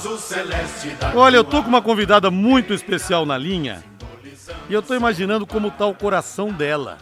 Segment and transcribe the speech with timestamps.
[0.00, 3.84] azul celeste da Olha, eu tô com uma convidada muito especial na linha
[4.68, 6.96] e eu tô imaginando como tá o coração dela.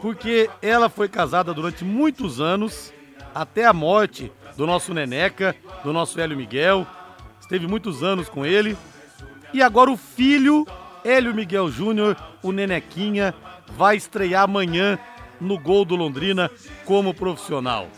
[0.00, 2.92] Porque ela foi casada durante muitos anos,
[3.34, 6.86] até a morte do nosso Neneca, do nosso Hélio Miguel.
[7.40, 8.76] Esteve muitos anos com ele.
[9.52, 10.64] E agora o filho,
[11.04, 13.34] Hélio Miguel Júnior, o Nenequinha,
[13.76, 14.96] vai estrear amanhã
[15.40, 16.50] no gol do Londrina
[16.84, 17.88] como profissional.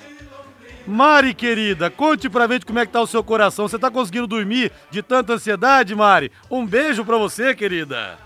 [0.86, 3.66] Mari, querida, conte pra gente como é que tá o seu coração.
[3.66, 6.30] Você tá conseguindo dormir de tanta ansiedade, Mari?
[6.50, 8.18] Um beijo pra você, querida.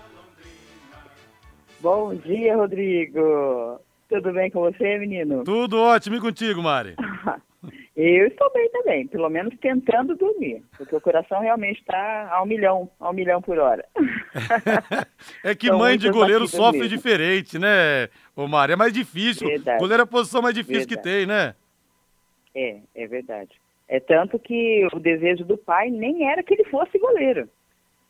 [1.79, 3.79] Bom dia, Rodrigo.
[4.09, 5.43] Tudo bem com você, menino?
[5.45, 6.95] Tudo ótimo e contigo, Mari?
[7.95, 12.89] Eu estou bem também, pelo menos tentando dormir, porque o coração realmente está ao milhão,
[12.97, 13.83] ao milhão por hora.
[15.43, 16.95] é que São mãe de goleiro sofre mesmo.
[16.95, 18.71] diferente, né, Mari?
[18.71, 19.47] É mais difícil.
[19.47, 19.79] Verdade.
[19.79, 21.17] Goleiro é a posição mais difícil que Verdade.
[21.17, 21.55] tem, né?
[22.59, 23.51] É, é verdade.
[23.87, 27.49] É tanto que o desejo do pai nem era que ele fosse goleiro.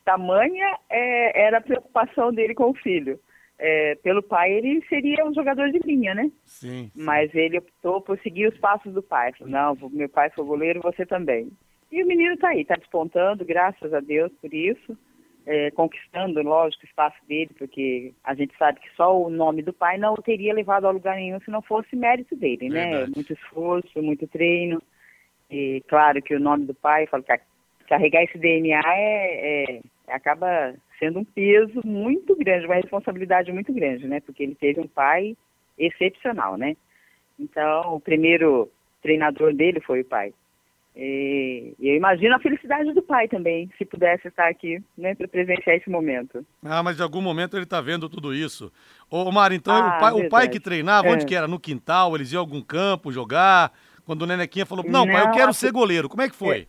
[0.04, 3.18] Tamanha é, era a preocupação dele com o filho.
[3.58, 6.30] É, pelo pai, ele seria um jogador de linha, né?
[6.44, 6.90] Sim.
[6.94, 9.32] Mas ele optou por seguir os passos do pai.
[9.34, 11.50] Falou, não, meu pai foi goleiro, você também.
[11.92, 14.96] E o menino está aí, está despontando, graças a Deus por isso,
[15.46, 19.72] é, conquistando, lógico, o espaço dele, porque a gente sabe que só o nome do
[19.72, 22.90] pai não o teria levado a lugar nenhum se não fosse mérito dele, né?
[22.90, 23.12] Verdade.
[23.14, 24.82] Muito esforço, muito treino.
[25.50, 27.40] E claro que o nome do pai, falo, ca-
[27.88, 34.06] carregar esse DNA é, é- acaba sendo um peso muito grande, uma responsabilidade muito grande,
[34.06, 34.20] né?
[34.20, 35.36] Porque ele teve um pai
[35.78, 36.76] excepcional, né?
[37.38, 38.70] Então, o primeiro
[39.02, 40.32] treinador dele foi o pai.
[41.02, 45.26] E, e eu imagino a felicidade do pai também, se pudesse estar aqui, né, para
[45.26, 46.44] presenciar esse momento.
[46.62, 48.70] Ah, mas de algum momento ele tá vendo tudo isso.
[49.10, 51.26] Ô, Mari, então Ah, o, pai, o pai que treinava, onde É.
[51.26, 51.48] que era?
[51.48, 52.14] No quintal?
[52.14, 53.72] Eles iam a algum campo jogar?
[54.04, 56.06] Quando o Nenequinha falou, não, pai, eu Não, quero a- ser goleiro.
[56.06, 56.68] Como é que foi?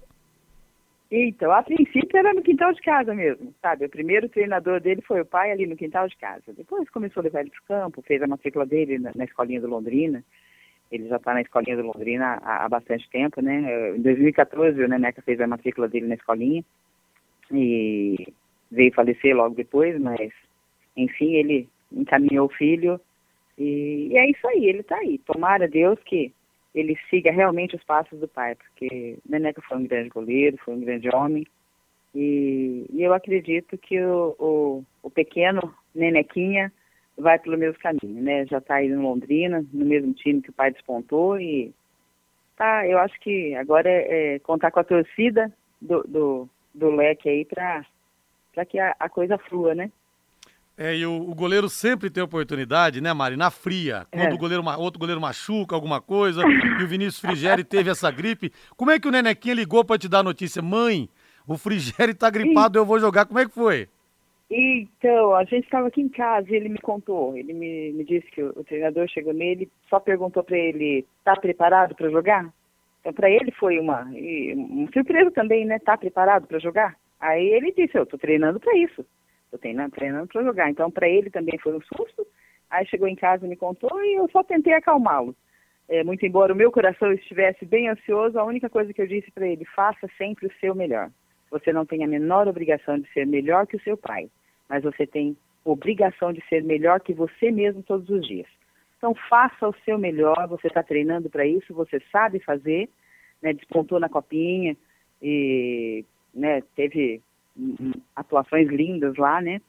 [1.12, 3.84] Então, a princípio era no quintal de casa mesmo, sabe?
[3.86, 6.54] O primeiro treinador dele foi o pai ali no quintal de casa.
[6.56, 9.60] Depois começou a levar ele para o campo, fez a matrícula dele na, na escolinha
[9.60, 10.24] do Londrina.
[10.92, 13.64] Ele já está na escolinha do Londrina há, há bastante tempo, né?
[13.66, 16.64] Eh, Em 2014 o Neneca fez a matrícula dele na escolinha
[17.52, 18.34] e
[18.70, 20.32] veio falecer logo depois, mas
[20.96, 23.00] enfim, ele encaminhou o filho
[23.58, 25.18] e, e é isso aí, ele está aí.
[25.20, 26.34] Tomara Deus que
[26.74, 30.80] ele siga realmente os passos do pai, porque Neneca foi um grande goleiro, foi um
[30.80, 31.46] grande homem,
[32.14, 36.72] e, e eu acredito que o, o, o pequeno Nenequinha
[37.18, 38.46] vai pelo mesmo caminho, né?
[38.48, 41.74] Já está aí no Londrina, no mesmo time que o pai despontou, e
[42.58, 45.52] tá, eu acho que agora é, é contar com a torcida
[45.82, 47.86] do, do, do leque aí para
[48.66, 49.92] que a, a coisa flua, né?
[50.78, 53.36] É, e o, o goleiro sempre tem oportunidade, né, Mari?
[53.36, 54.08] Na fria.
[54.10, 54.34] Quando É.
[54.34, 56.42] o goleiro, outro goleiro machuca alguma coisa,
[56.80, 58.52] e o Vinícius Frigeri teve essa gripe.
[58.76, 60.62] Como é que o Nenequinha ligou pra te dar a notícia?
[60.62, 61.08] Mãe,
[61.46, 63.26] o Frigeri tá gripado, eu vou jogar.
[63.26, 63.88] Como é que foi?
[64.54, 67.38] Então, a gente estava aqui em casa e ele me contou.
[67.38, 71.38] Ele me, me disse que o, o treinador chegou nele, só perguntou para ele: tá
[71.38, 72.54] preparado para jogar?
[73.00, 75.80] Então, para ele foi uma, uma surpresa também, né?
[75.80, 76.98] Tá preparado para jogar?
[77.18, 79.06] Aí ele disse: eu tô treinando para isso.
[79.50, 80.70] Tô treinando, treinando para jogar.
[80.70, 82.28] Então, para ele também foi um susto.
[82.70, 85.34] Aí chegou em casa e me contou e eu só tentei acalmá-lo.
[85.88, 89.32] É, muito embora o meu coração estivesse bem ansioso, a única coisa que eu disse
[89.32, 91.10] para ele: faça sempre o seu melhor.
[91.50, 94.30] Você não tem a menor obrigação de ser melhor que o seu pai,
[94.72, 98.48] mas você tem obrigação de ser melhor que você mesmo todos os dias.
[98.98, 102.90] Então faça o seu melhor, você está treinando para isso, você sabe fazer,
[103.42, 104.78] né, despontou na copinha
[105.22, 107.22] e né, teve
[108.16, 109.60] atuações lindas lá, né?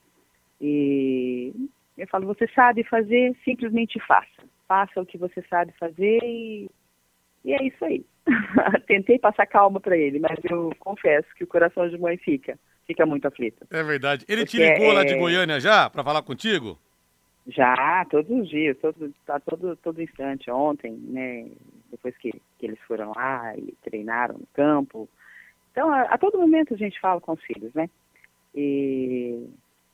[0.60, 1.52] E
[1.98, 4.44] eu falo, você sabe fazer, simplesmente faça.
[4.68, 6.70] Faça o que você sabe fazer e,
[7.44, 8.06] e é isso aí.
[8.86, 12.56] Tentei passar calma para ele, mas eu confesso que o coração de mãe fica,
[12.92, 13.66] fica muito aflito.
[13.70, 14.24] É verdade.
[14.28, 16.78] Ele te Porque, ligou lá de é- Goiânia já pra falar contigo?
[17.46, 20.48] Já, todos os dias, todo, tá todo, todo instante.
[20.50, 21.50] Ontem, né,
[21.90, 25.08] depois que, que eles foram lá e treinaram no campo.
[25.72, 27.90] Então, a, a todo momento a gente fala com os filhos, né?
[28.54, 29.44] E,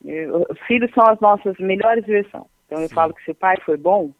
[0.04, 2.44] e os filhos são as nossas melhores versões.
[2.66, 2.94] Então, eu Sim.
[2.94, 4.12] falo que se o pai foi bom,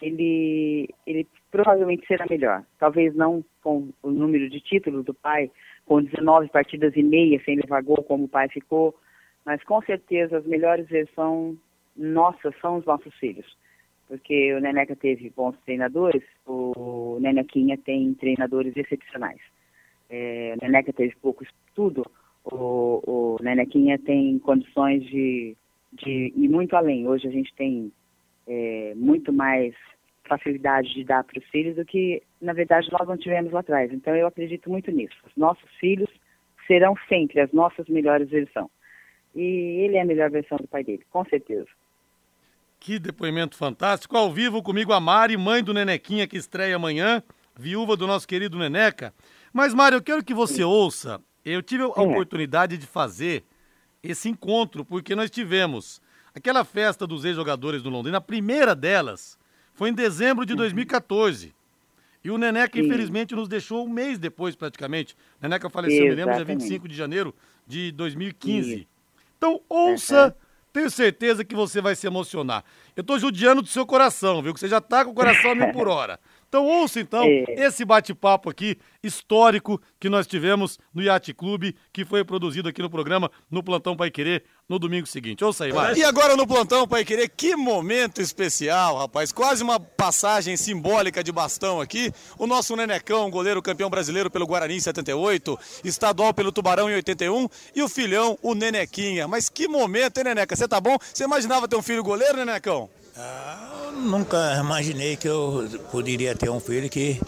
[0.00, 2.64] ele, ele provavelmente será melhor.
[2.78, 5.50] Talvez não com o número de títulos do pai,
[5.84, 8.94] com 19 partidas e meia sem levar gol, como o pai ficou,
[9.44, 11.56] mas com certeza as melhores versões
[11.96, 13.46] nossas são os nossos filhos.
[14.08, 19.40] Porque o Neneca teve bons treinadores, o Nenequinha tem treinadores excepcionais.
[20.08, 22.04] É, o Neneca teve pouco estudo,
[22.44, 25.56] o, o Nenequinha tem condições de,
[25.92, 27.06] de ir muito além.
[27.06, 27.92] Hoje a gente tem
[28.48, 29.74] é, muito mais
[30.30, 33.92] facilidade de dar para os filhos do que, na verdade, nós não tivemos lá atrás.
[33.92, 35.16] Então eu acredito muito nisso.
[35.26, 36.08] Os nossos filhos
[36.66, 38.68] serão sempre as nossas melhores versões.
[39.34, 39.42] E
[39.84, 41.66] ele é a melhor versão do pai dele, com certeza.
[42.78, 44.16] Que depoimento fantástico.
[44.16, 47.22] Ao vivo comigo a Mari, mãe do Nenequinha, que estreia amanhã,
[47.56, 49.12] viúva do nosso querido Neneca.
[49.52, 51.20] Mas, Mari, eu quero que você ouça.
[51.44, 51.88] Eu tive a é.
[51.88, 53.44] oportunidade de fazer
[54.02, 56.00] esse encontro, porque nós tivemos
[56.34, 59.39] aquela festa dos ex-jogadores do Londrina, a primeira delas
[59.80, 61.46] foi em dezembro de 2014.
[61.46, 61.52] Uhum.
[62.22, 62.84] E o Neneca, Sim.
[62.84, 65.14] infelizmente, nos deixou um mês depois, praticamente.
[65.14, 66.16] O Neneca faleceu, Exatamente.
[66.18, 67.34] me lembro, dia 25 de janeiro
[67.66, 68.74] de 2015.
[68.74, 68.86] Sim.
[69.38, 70.32] Então, ouça, uhum.
[70.70, 72.62] tenho certeza que você vai se emocionar.
[72.94, 74.52] Eu tô judiando do seu coração, viu?
[74.52, 76.20] Que você já tá com o coração a mil por hora.
[76.50, 77.44] Então ouça então é.
[77.56, 82.90] esse bate-papo aqui histórico que nós tivemos no Yacht Clube, que foi produzido aqui no
[82.90, 85.44] programa no Plantão Pai Querer no domingo seguinte.
[85.44, 85.94] Ouça aí, vai.
[85.94, 89.30] E agora no Plantão Pai Querer, que momento especial, rapaz.
[89.30, 92.12] Quase uma passagem simbólica de bastão aqui.
[92.36, 97.48] O nosso Nenecão, goleiro campeão brasileiro pelo Guarani em 78, estadual pelo Tubarão em 81
[97.76, 99.28] e o filhão, o Nenequinha.
[99.28, 100.56] Mas que momento, hein, Neneca?
[100.56, 100.98] Você tá bom?
[101.00, 102.90] Você imaginava ter um filho goleiro, Nenecão?
[103.22, 107.20] Ah, nunca imaginei que eu poderia ter um filho que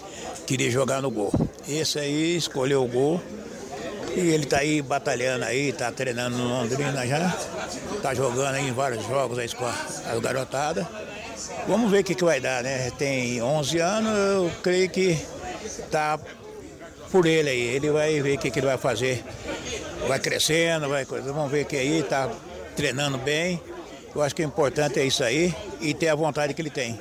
[0.47, 1.31] queria jogar no gol.
[1.69, 3.21] Esse aí escolheu o gol
[4.17, 7.37] e ele está aí batalhando aí, está treinando no Londrina já,
[7.95, 10.87] está jogando aí em vários jogos aí com as garotadas.
[11.69, 12.91] Vamos ver o que, que vai dar, né?
[12.97, 15.19] Tem 11 anos, eu creio que
[15.91, 16.19] tá
[17.11, 17.61] por ele aí.
[17.61, 19.23] Ele vai ver o que, que ele vai fazer.
[20.09, 22.31] Vai crescendo, vai Vamos ver que aí está
[22.75, 23.61] treinando bem.
[24.15, 27.01] Eu acho que o importante é isso aí e ter a vontade que ele tem.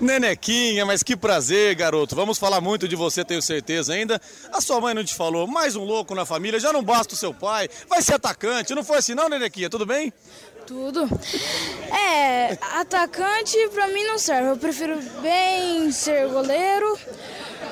[0.00, 2.16] Nenequinha, mas que prazer, garoto.
[2.16, 4.20] Vamos falar muito de você, tenho certeza ainda.
[4.52, 7.16] A sua mãe não te falou, mais um louco na família, já não basta o
[7.16, 8.74] seu pai, vai ser atacante.
[8.74, 9.70] Não foi assim não, Nenequinha?
[9.70, 10.12] Tudo bem?
[10.66, 11.08] Tudo.
[11.92, 14.50] É, atacante pra mim não serve.
[14.50, 16.98] Eu prefiro bem ser goleiro,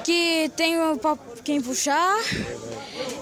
[0.04, 2.16] que tenho pra quem puxar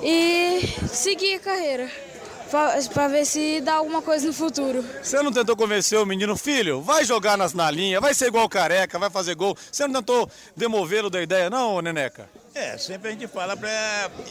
[0.03, 0.61] e
[0.93, 2.10] seguir a carreira
[2.51, 4.85] para ver se dá alguma coisa no futuro.
[5.03, 8.45] Você não tentou convencer o menino, filho, vai jogar nas, na linha, vai ser igual
[8.45, 9.57] o careca, vai fazer gol.
[9.71, 12.29] Você não tentou demovê-lo da ideia, não, Neneca?
[12.55, 13.71] É, sempre a gente fala para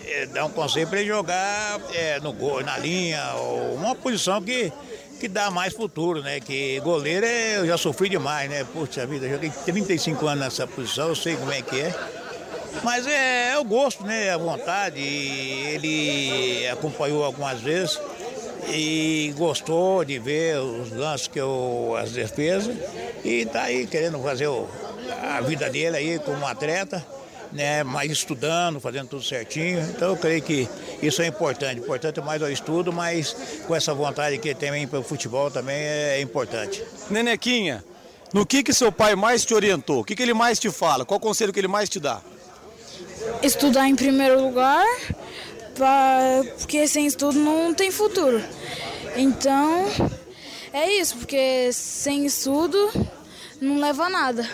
[0.06, 4.42] é, dar um conselho para ele jogar é, no gol, na linha, ou uma posição
[4.42, 4.72] que,
[5.20, 6.42] que dá mais futuro, né?
[6.42, 8.66] Que goleiro é, eu já sofri demais, né?
[8.66, 12.19] Puxa vida, eu joguei 35 anos nessa posição, eu sei como é que é.
[12.84, 14.32] Mas é, é, o gosto, né?
[14.32, 15.00] A vontade.
[15.00, 18.00] Ele acompanhou algumas vezes
[18.70, 22.76] e gostou de ver os lances que eu, as defesas
[23.24, 24.68] e está aí querendo fazer o,
[25.24, 27.06] a vida dele aí como atleta,
[27.52, 27.84] né?
[27.84, 29.80] Mas estudando, fazendo tudo certinho.
[29.82, 30.68] Então eu creio que
[31.02, 31.80] isso é importante.
[31.80, 33.36] Importante mais o estudo, mas
[33.68, 36.84] com essa vontade que ele tem para o futebol também é importante.
[37.10, 37.84] Nenequinha,
[38.34, 40.02] no que que seu pai mais te orientou?
[40.02, 41.04] O que, que ele mais te fala?
[41.04, 42.22] Qual conselho que ele mais te dá?
[43.42, 44.86] Estudar em primeiro lugar,
[45.76, 48.42] pra, porque sem estudo não tem futuro.
[49.16, 49.86] Então,
[50.74, 52.78] é isso, porque sem estudo
[53.62, 54.50] não leva a nada.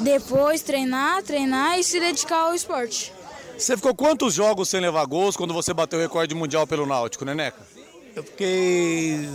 [0.00, 3.12] Depois treinar, treinar e se dedicar ao esporte.
[3.56, 7.24] Você ficou quantos jogos sem levar gols quando você bateu o recorde mundial pelo Náutico,
[7.24, 7.58] Neneca?
[8.14, 9.28] Eu fiquei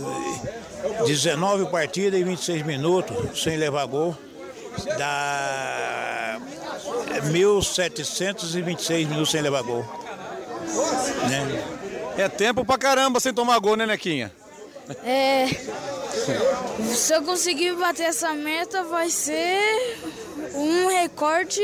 [1.06, 4.16] 19 partidas e 26 minutos sem levar gol.
[4.98, 6.21] Dá
[7.20, 9.84] 1.726 minutos sem levar gol.
[11.28, 11.64] Né?
[12.16, 14.32] É tempo pra caramba sem tomar gol, né, Nequinha?
[15.04, 15.46] É.
[16.94, 19.98] Se eu conseguir bater essa meta, vai ser
[20.54, 21.62] um recorde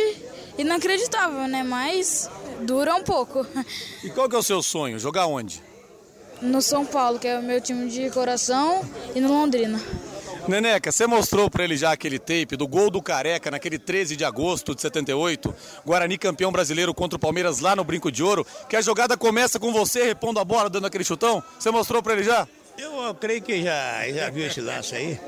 [0.57, 1.63] inacreditável, né?
[1.63, 3.47] Mas dura um pouco.
[4.03, 4.99] E qual que é o seu sonho?
[4.99, 5.63] Jogar onde?
[6.41, 9.81] No São Paulo, que é o meu time de coração, e no Londrina.
[10.51, 14.25] Neneca, você mostrou para ele já aquele tape do gol do Careca naquele 13 de
[14.25, 18.75] agosto de 78, Guarani campeão brasileiro contra o Palmeiras lá no Brinco de Ouro, que
[18.75, 21.43] a jogada começa com você repondo a bola, dando aquele chutão?
[21.59, 22.49] Você mostrou para ele já?
[22.79, 25.21] Eu, eu, creio que já, já viu esse lance aí,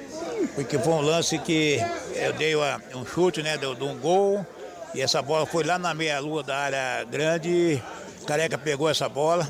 [0.54, 1.78] porque foi um lance que
[2.14, 4.46] eu dei uma, um chute, né, de, um gol,
[4.94, 7.82] e essa bola foi lá na meia-lua da área grande,
[8.26, 9.48] Careca pegou essa bola,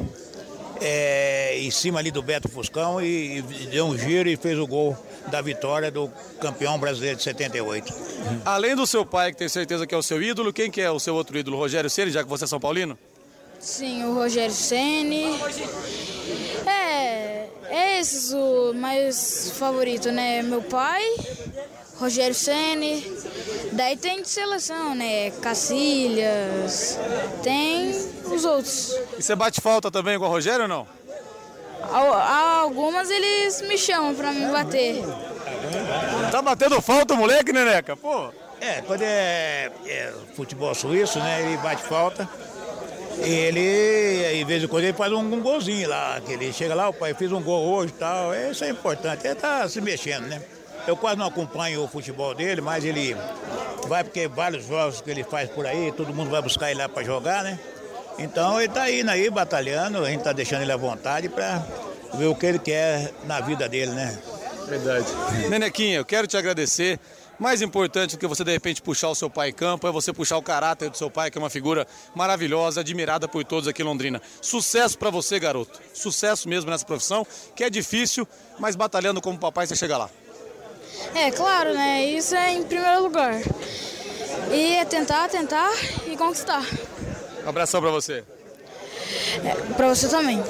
[0.80, 4.66] é, em cima ali do Beto Fuscão e, e, deu um giro e fez o
[4.66, 4.96] gol
[5.28, 6.10] da vitória do
[6.40, 7.92] campeão brasileiro de 78.
[8.44, 10.90] Além do seu pai, que tem certeza que é o seu ídolo, quem que é
[10.90, 11.58] o seu outro ídolo?
[11.58, 12.98] Rogério Ceni, já que você é São Paulino?
[13.58, 15.24] Sim, o Rogério Ceni.
[16.66, 20.42] É, é esses o mais favorito, né?
[20.42, 21.02] Meu pai,
[21.96, 23.04] Rogério Ceni.
[23.72, 25.30] Daí tem de seleção, né?
[25.42, 26.98] Cacilhas,
[27.42, 27.92] tem
[28.30, 28.98] os outros.
[29.18, 30.86] E você bate falta também com o Rogério ou não?
[31.82, 35.02] Algumas eles me chamam pra me bater.
[36.30, 37.96] Tá batendo falta o moleque, Neneca?
[37.96, 38.30] Pô.
[38.60, 41.42] É, quando é, é, futebol suíço, né?
[41.42, 42.28] Ele bate falta.
[43.18, 46.88] ele, em vez de quando, ele faz um, um golzinho lá, que ele chega lá,
[46.88, 50.26] o pai fez um gol hoje e tal, isso é importante, ele tá se mexendo,
[50.26, 50.42] né?
[50.86, 53.14] Eu quase não acompanho o futebol dele, mas ele
[53.86, 56.88] vai porque vários jogos que ele faz por aí, todo mundo vai buscar ele lá
[56.88, 57.58] para jogar, né?
[58.20, 61.64] Então ele tá indo aí, batalhando, a gente tá deixando ele à vontade para
[62.14, 64.16] ver o que ele quer na vida dele, né?
[64.68, 65.06] Verdade.
[65.48, 67.00] Nenequinha, eu quero te agradecer.
[67.38, 70.12] Mais importante do que você de repente puxar o seu pai em campo é você
[70.12, 73.80] puxar o caráter do seu pai, que é uma figura maravilhosa, admirada por todos aqui
[73.80, 74.20] em Londrina.
[74.42, 75.80] Sucesso para você, garoto.
[75.94, 80.10] Sucesso mesmo nessa profissão, que é difícil, mas batalhando como papai você chega lá.
[81.14, 82.04] É, claro, né?
[82.04, 83.40] Isso é em primeiro lugar.
[84.52, 85.70] E é tentar, tentar
[86.06, 86.62] e conquistar.
[87.44, 88.24] Um abração para você.
[89.44, 90.42] É, para você também.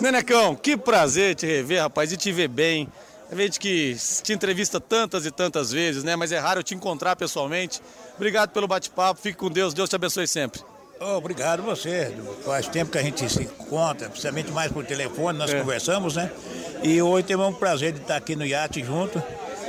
[0.00, 2.88] Nenecão, que prazer te rever, rapaz, e te ver bem.
[3.30, 6.14] A gente que te entrevista tantas e tantas vezes, né?
[6.14, 7.80] Mas é raro eu te encontrar pessoalmente.
[8.14, 10.60] Obrigado pelo bate-papo, fique com Deus, Deus te abençoe sempre.
[11.00, 12.16] Oh, obrigado você.
[12.44, 15.60] Faz tempo que a gente se encontra, principalmente mais por telefone, nós é.
[15.60, 16.30] conversamos, né?
[16.82, 19.22] E hoje temos um prazer de estar aqui no iate junto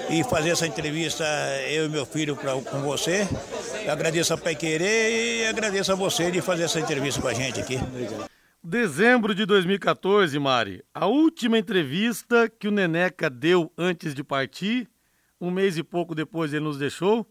[0.09, 1.23] e fazer essa entrevista,
[1.69, 3.27] eu e meu filho, pra, com você.
[3.85, 7.33] Eu agradeço a Pai Querer e agradeço a você de fazer essa entrevista com a
[7.33, 7.77] gente aqui.
[8.63, 14.89] Dezembro de 2014, Mari, a última entrevista que o Neneca deu antes de partir,
[15.39, 17.25] um mês e pouco depois ele nos deixou,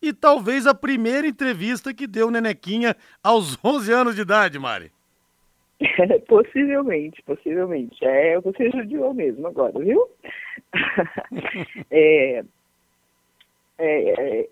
[0.00, 4.92] e talvez a primeira entrevista que deu o Nenequinha aos 11 anos de idade, Mari.
[6.28, 8.04] possivelmente, possivelmente.
[8.04, 10.08] É, você judiou mesmo agora, viu?
[11.90, 12.44] é,
[13.78, 14.48] é, é,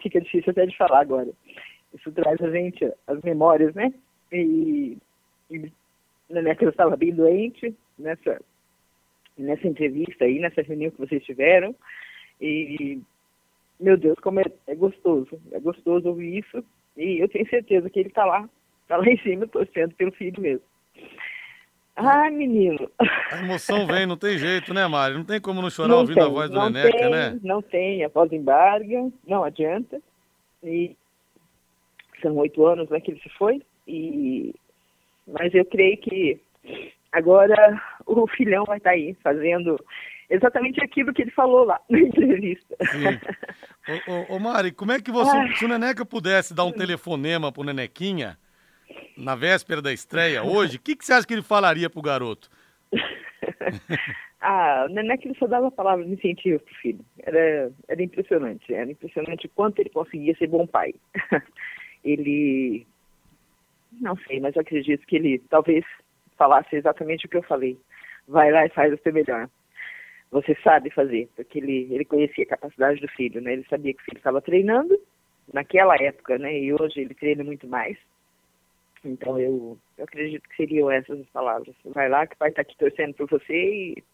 [0.00, 1.30] fica difícil até de falar agora.
[1.94, 3.92] Isso traz a gente as memórias, né?
[4.32, 4.98] E,
[5.50, 5.72] e
[6.28, 8.40] na minha eu estava bem doente nessa,
[9.38, 11.74] nessa entrevista aí, nessa reunião que vocês tiveram.
[12.40, 13.00] E,
[13.80, 15.40] meu Deus, como é, é gostoso.
[15.52, 16.64] É gostoso ouvir isso.
[16.96, 18.48] E eu tenho certeza que ele está lá
[18.88, 20.62] Tá lá em cima torcendo pelo filho mesmo.
[21.96, 22.90] Ai, menino.
[23.32, 25.14] A emoção vem, não tem jeito, né, Mari?
[25.14, 27.40] Não tem como não chorar não ouvindo tem, a voz do Neneca, tem, né?
[27.42, 30.00] Não tem, a voz embarga, não adianta.
[30.62, 30.94] E
[32.20, 33.62] são oito anos né, que ele se foi.
[33.88, 34.54] E...
[35.26, 36.38] Mas eu creio que
[37.10, 39.82] agora o filhão vai estar tá aí fazendo
[40.28, 42.76] exatamente aquilo que ele falou lá na entrevista.
[42.90, 43.18] Sim.
[44.08, 45.54] Ô, ô, ô Mari, como é que você, Ai.
[45.54, 48.36] se o Neneca pudesse dar um telefonema pro Nenequinha,
[49.16, 52.50] na véspera da estreia, hoje, o que, que você acha que ele falaria pro garoto?
[54.40, 57.04] ah, não é que ele só dava palavras de incentivo pro filho.
[57.20, 58.72] Era, era impressionante.
[58.72, 60.94] Era impressionante o quanto ele conseguia ser bom pai.
[62.04, 62.86] ele.
[64.00, 65.84] Não sei, mas eu acredito que ele talvez
[66.36, 67.78] falasse exatamente o que eu falei.
[68.28, 69.48] Vai lá e faz o seu melhor.
[70.30, 73.54] Você sabe fazer, porque ele, ele conhecia a capacidade do filho, né?
[73.54, 75.00] Ele sabia que o filho estava treinando
[75.52, 76.58] naquela época, né?
[76.58, 77.96] E hoje ele treina muito mais.
[79.06, 81.74] Então eu, eu acredito que seriam essas as palavras.
[81.84, 84.04] Vai lá que o pai está aqui torcendo por você e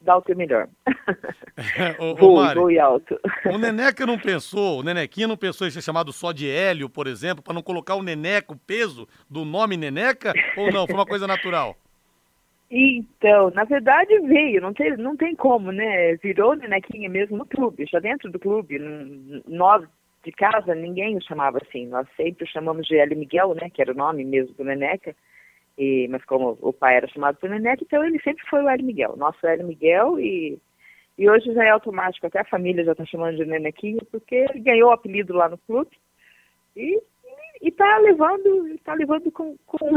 [0.00, 0.68] dá o teu melhor.
[1.98, 3.18] ô, voe, voe alto.
[3.46, 7.06] O Neneca não pensou, o Nenequinha não pensou em ser chamado só de Hélio, por
[7.06, 10.32] exemplo, para não colocar o Neneca, o peso do nome Neneca?
[10.56, 10.86] Ou não?
[10.86, 11.76] Foi uma coisa natural?
[12.74, 16.16] Então, na verdade veio, não tem, não tem como, né?
[16.16, 18.78] Virou Nenequinha mesmo no clube, já dentro do clube.
[19.46, 19.84] Nós
[20.24, 21.86] de casa, ninguém o chamava assim.
[21.86, 23.70] Nós sempre chamamos de Hélio Miguel, né?
[23.70, 25.14] Que era o nome mesmo do Neneca.
[25.76, 28.84] E, mas como o pai era chamado por Neneca, então ele sempre foi o Hélio
[28.84, 29.16] Miguel.
[29.16, 30.58] Nosso Hélio Miguel e,
[31.18, 32.26] e hoje já é automático.
[32.26, 35.58] Até a família já está chamando de Nenequinho, porque ele ganhou o apelido lá no
[35.58, 35.90] clube.
[36.76, 39.56] E, e, e tá levando, tá levando com...
[39.66, 39.78] com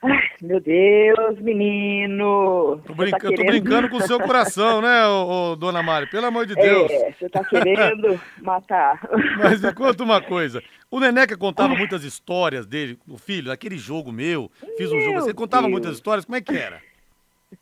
[0.00, 2.80] Ai, meu Deus, menino.
[2.86, 3.36] Tô, brinca, tá querendo...
[3.36, 6.08] tô brincando com o seu coração, né, ô, ô, dona Mari?
[6.08, 6.90] Pelo amor de Deus.
[6.90, 9.00] É, você tá querendo matar.
[9.42, 10.62] Mas me conta uma coisa.
[10.88, 15.20] O Neneca contava muitas histórias dele, o filho, aquele jogo meu, fiz um jogo.
[15.20, 15.72] Você contava Deus.
[15.72, 16.80] muitas histórias, como é que era?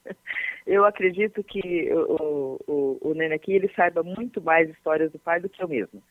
[0.66, 3.14] Eu acredito que o, o, o
[3.46, 6.02] ele saiba muito mais histórias do pai do que eu mesmo.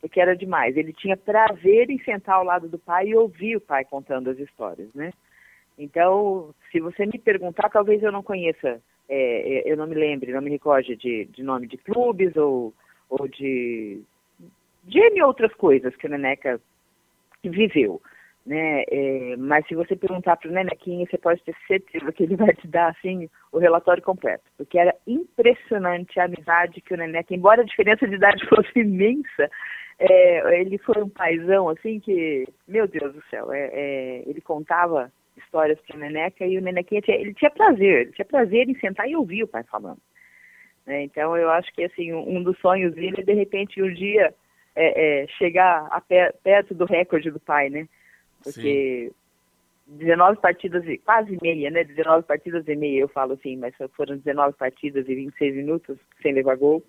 [0.00, 0.76] Porque era demais.
[0.76, 4.38] Ele tinha prazer em sentar ao lado do pai e ouvir o pai contando as
[4.38, 5.12] histórias, né?
[5.78, 10.32] Então, se você me perguntar, talvez eu não conheça, é, é, eu não me lembre,
[10.32, 12.74] não me recorde de, de nome de clubes ou,
[13.08, 14.02] ou de,
[14.84, 16.60] de N outras coisas que o Neneca
[17.44, 18.02] viveu.
[18.44, 18.82] Né?
[18.90, 22.54] É, mas se você perguntar para o Nenequinho, você pode ter certeza que ele vai
[22.54, 27.60] te dar assim o relatório completo, porque era impressionante a amizade que o Neneca, embora
[27.60, 29.50] a diferença de idade fosse imensa,
[29.98, 35.12] é, ele foi um paizão assim que, meu Deus do céu, é, é ele contava
[35.38, 38.78] histórias para o Neneca e o Nenequinha tinha, ele tinha prazer, ele tinha prazer em
[38.78, 40.00] sentar e ouvir o pai falando.
[40.86, 41.02] Né?
[41.02, 44.34] Então eu acho que assim um dos sonhos dele é de repente um dia
[44.74, 47.88] é, é, chegar a perto do recorde do pai, né?
[48.42, 49.14] Porque Sim.
[49.88, 51.82] 19 partidas, e quase meia, né?
[51.82, 56.32] 19 partidas e meia, eu falo assim, mas foram 19 partidas e 26 minutos sem
[56.32, 56.82] levar gol.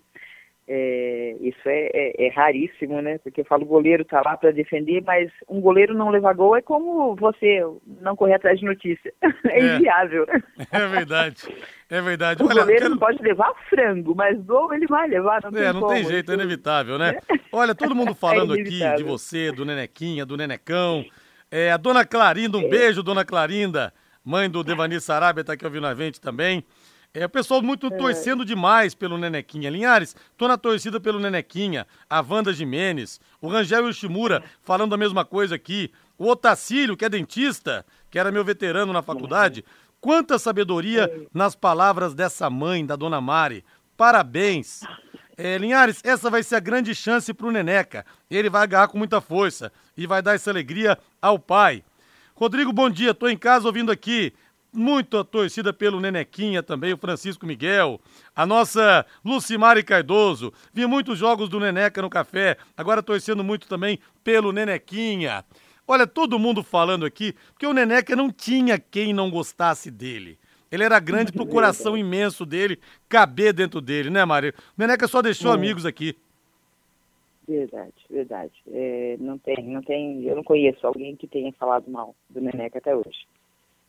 [0.72, 3.18] É, isso é, é, é, raríssimo, né?
[3.18, 6.54] Porque eu falo, o goleiro tá lá para defender, mas um goleiro não levar gol
[6.54, 7.60] é como você
[8.00, 9.12] não correr atrás de notícia.
[9.50, 10.26] É, é inviável.
[10.70, 11.48] É verdade.
[11.90, 12.42] É verdade.
[12.42, 12.90] O Olha, goleiro quero...
[12.90, 15.40] não pode levar frango, mas gol ele vai levar.
[15.42, 17.18] Não é, tem não como, tem jeito, é inevitável, né?
[17.50, 21.04] Olha, todo mundo falando é aqui de você, do Nenequinha, do Nenecão.
[21.50, 23.92] É, a dona Clarinda, um beijo, dona Clarinda,
[24.24, 26.64] mãe do Devani Sarabia, tá aqui ouvindo a gente também.
[27.12, 27.90] É, o pessoal muito é.
[27.90, 29.68] torcendo demais pelo Nenequinha.
[29.68, 31.86] Linhares, tô na torcida pelo Nenequinha.
[32.08, 35.90] A Wanda Jimenez, o Rangel Yoshimura falando a mesma coisa aqui.
[36.16, 39.64] O Otacílio, que é dentista, que era meu veterano na faculdade.
[40.00, 41.26] Quanta sabedoria é.
[41.34, 43.64] nas palavras dessa mãe, da dona Mari.
[43.96, 44.82] Parabéns.
[45.36, 48.06] É, Linhares, essa vai ser a grande chance pro Neneca.
[48.30, 51.82] Ele vai agarrar com muita força e vai dar essa alegria ao pai.
[52.36, 53.12] Rodrigo, bom dia.
[53.12, 54.32] Tô em casa ouvindo aqui
[54.72, 58.00] muito a torcida pelo Nenequinha também, o Francisco Miguel,
[58.34, 60.52] a nossa Lucimari Cardoso.
[60.72, 65.44] Vi muitos jogos do Neneca no café, agora torcendo muito também pelo Nenequinha.
[65.86, 70.38] Olha, todo mundo falando aqui, porque o Neneca não tinha quem não gostasse dele.
[70.70, 74.54] Ele era grande pro coração imenso dele caber dentro dele, né, Mário?
[74.56, 75.54] O Neneca só deixou é.
[75.54, 76.16] amigos aqui.
[77.48, 78.52] Verdade, verdade.
[78.68, 82.78] É, não tem, não tem, eu não conheço alguém que tenha falado mal do Neneca
[82.78, 83.26] até hoje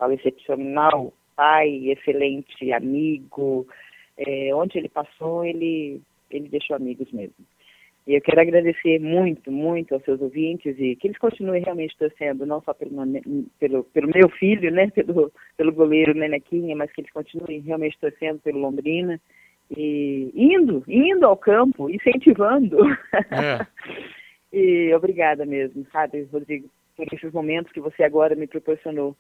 [0.02, 3.68] fala excepcional, pai, excelente amigo.
[4.18, 7.36] É, onde ele passou, ele, ele deixou amigos mesmo.
[8.08, 12.48] E eu quero agradecer muito, muito aos seus ouvintes e que eles continuem realmente torcendo,
[12.48, 12.94] não só pelo,
[13.60, 18.40] pelo, pelo meu filho, né, pelo, pelo goleiro Nenequinha, mas que eles continuem realmente torcendo
[18.40, 19.22] pelo Londrina
[19.70, 22.80] e indo, indo ao campo, incentivando.
[23.30, 23.68] É.
[24.52, 26.68] e obrigada mesmo, sabe, Rodrigo,
[26.98, 29.16] por esses momentos que você agora me proporcionou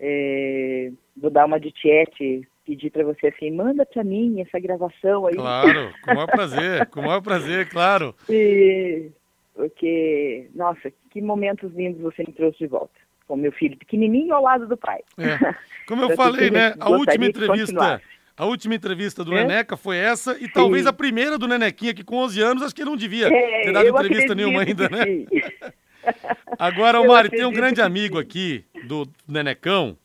[0.00, 5.26] é, vou dar uma de Tiete, pedir para você assim, manda para mim essa gravação
[5.26, 5.34] aí.
[5.34, 8.14] Claro, com o maior prazer, com o maior prazer, claro.
[8.28, 9.10] E,
[9.54, 12.94] porque, nossa, que momentos lindos você me trouxe de volta.
[13.26, 15.00] Com meu filho pequenininho ao lado do pai.
[15.16, 15.38] É.
[15.86, 18.00] Como eu falei, né, a última entrevista...
[18.36, 19.44] A última entrevista do é?
[19.44, 20.50] Neneca foi essa e sim.
[20.52, 23.62] talvez a primeira do Nenequinha, que com 11 anos acho que ele não devia é,
[23.62, 25.24] ter dado entrevista nenhuma ainda, né?
[26.58, 29.96] Agora, o Mari, tem um grande amigo aqui do Nenecão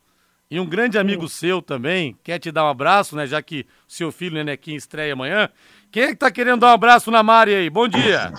[0.50, 3.24] e um grande amigo seu também, quer te dar um abraço, né?
[3.24, 5.48] Já que seu filho Nenequinho estreia amanhã.
[5.92, 7.70] Quem é que tá querendo dar um abraço na Mari aí?
[7.70, 8.32] Bom dia!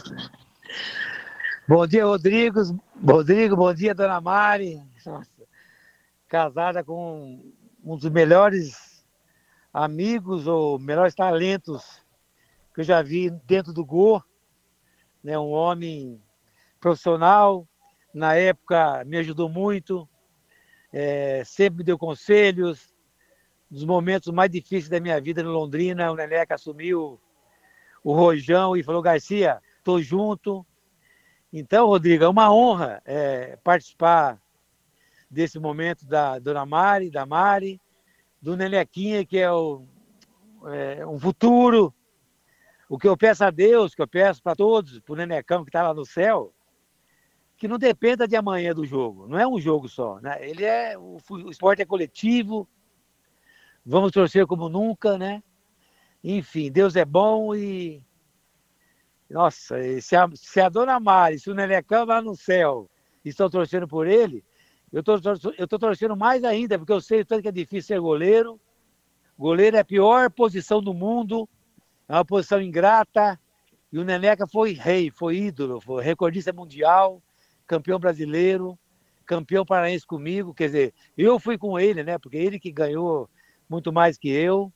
[1.65, 2.59] Bom dia, Rodrigo.
[3.01, 4.81] Rodrigo, bom dia, dona Mari.
[5.05, 5.29] Nossa,
[6.27, 7.41] casada com
[7.81, 9.05] um dos melhores
[9.73, 12.01] amigos ou melhores talentos
[12.73, 14.21] que eu já vi dentro do Go.
[15.23, 15.39] Né?
[15.39, 16.21] Um homem
[16.77, 17.65] profissional,
[18.13, 20.09] na época me ajudou muito,
[20.91, 22.93] é, sempre me deu conselhos.
[23.69, 27.19] Nos momentos mais difíceis da minha vida no Londrina, o Neneca assumiu
[28.03, 30.65] o Rojão e falou: Garcia, tô junto.
[31.53, 34.41] Então, Rodrigo, é uma honra é, participar
[35.29, 37.79] desse momento da Dona Mari, da Mari,
[38.41, 39.85] do Nenequinha, que é, o,
[40.65, 41.93] é um futuro.
[42.89, 45.69] O que eu peço a Deus, que eu peço para todos, para o Nenecão que
[45.69, 46.53] está lá no céu,
[47.61, 49.27] que não dependa de amanhã do jogo.
[49.27, 50.35] Não é um jogo só, né?
[50.41, 52.67] Ele é o, o esporte é coletivo.
[53.85, 55.43] Vamos torcer como nunca, né?
[56.23, 58.03] Enfim, Deus é bom e
[59.29, 62.89] nossa, se a, se a dona Mari, se o Nelecão lá no céu
[63.23, 64.43] estão torcendo por ele,
[64.91, 65.13] eu tô,
[65.55, 68.59] eu tô torcendo mais ainda, porque eu sei tanto que é difícil ser goleiro.
[69.37, 71.47] Goleiro é a pior posição do mundo,
[72.09, 73.39] é uma posição ingrata.
[73.93, 77.21] E o Neneca foi rei, foi ídolo, foi recordista mundial
[77.71, 78.77] campeão brasileiro,
[79.25, 82.17] campeão paraense comigo, quer dizer, eu fui com ele, né?
[82.17, 83.29] Porque ele que ganhou
[83.69, 84.73] muito mais que eu.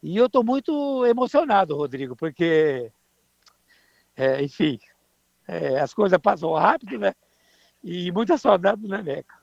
[0.00, 2.92] E eu estou muito emocionado, Rodrigo, porque,
[4.14, 4.78] é, enfim,
[5.48, 7.12] é, as coisas passam rápido, né?
[7.82, 9.34] E muita saudade do Neneca.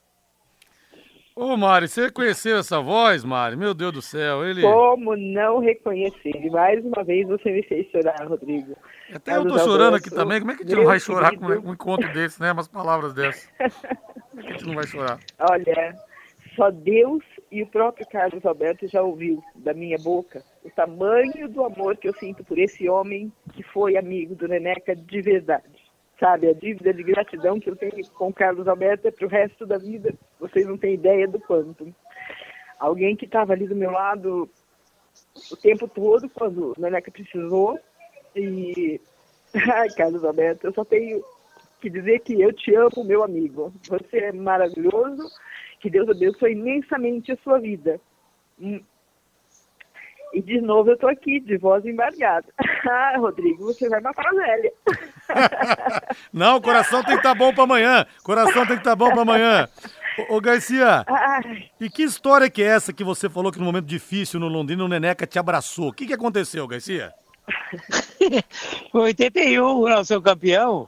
[1.35, 3.55] Ô, Mari, você conheceu essa voz, Mari?
[3.55, 4.61] Meu Deus do céu, ele...
[4.61, 6.49] Como não reconhecer?
[6.51, 8.77] Mais uma vez você me fez chorar, Rodrigo.
[9.11, 10.39] Até Carlos eu tô chorando aqui também.
[10.39, 11.61] Como é que a gente não vai chorar querido.
[11.61, 12.51] com um encontro desse, né?
[12.51, 13.49] Umas palavras dessas.
[14.29, 15.19] Como é que a gente não vai chorar?
[15.39, 15.95] Olha,
[16.55, 21.63] só Deus e o próprio Carlos Alberto já ouviu da minha boca o tamanho do
[21.63, 25.72] amor que eu sinto por esse homem que foi amigo do Neneca de verdade
[26.19, 26.49] sabe?
[26.49, 29.77] A dívida de gratidão que eu tenho com Carlos Alberto é para o resto da
[29.77, 30.13] vida.
[30.39, 31.93] Vocês não têm ideia do quanto.
[32.79, 34.49] Alguém que estava ali do meu lado
[35.51, 37.79] o tempo todo, quando a Neneca precisou.
[38.35, 38.99] E,
[39.71, 41.23] ai, Carlos Alberto, eu só tenho
[41.81, 43.73] que dizer que eu te amo, meu amigo.
[43.89, 45.29] Você é maravilhoso.
[45.79, 47.99] Que Deus abençoe imensamente a sua vida.
[48.59, 48.81] Hum.
[50.33, 52.47] E de novo eu tô aqui, de voz embargada.
[52.85, 54.73] Ah, Rodrigo, você vai matar a velha.
[56.31, 58.05] Não, o coração tem que estar tá bom para amanhã.
[58.23, 59.67] Coração tem que estar tá bom para amanhã.
[60.29, 61.71] Ô, ô Garcia, Ai.
[61.79, 64.83] e que história que é essa que você falou que no momento difícil no Londrina
[64.83, 65.89] o Neneca te abraçou?
[65.89, 67.13] O que, que aconteceu, Garcia?
[68.91, 70.87] Foi 81, eu sou campeão,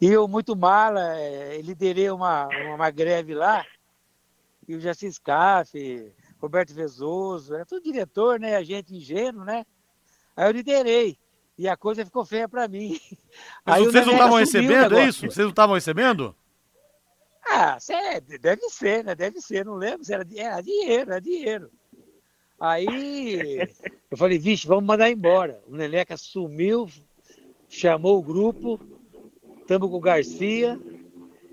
[0.00, 3.64] e eu muito mala, é, liderei uma, uma greve lá,
[4.68, 5.72] e o Jaci Scaff,
[6.40, 8.54] Roberto Vezoso, era tudo diretor, né?
[8.54, 9.64] Agente ingênuo, né?
[10.36, 11.18] Aí eu liderei.
[11.58, 13.00] E a coisa ficou feia para mim.
[13.66, 15.20] Mas Aí vocês não estavam recebendo, é isso?
[15.22, 16.34] Vocês não estavam recebendo?
[17.44, 19.14] Ah, cê, deve ser, né?
[19.14, 21.70] Deve ser, não lembro se era, era dinheiro, era dinheiro.
[22.60, 23.58] Aí
[24.10, 25.60] eu falei, vixe, vamos mandar embora.
[25.66, 26.88] O Neneca sumiu,
[27.68, 28.80] chamou o grupo,
[29.60, 30.80] estamos com o Garcia,